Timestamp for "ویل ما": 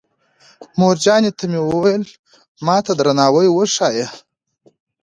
1.67-2.77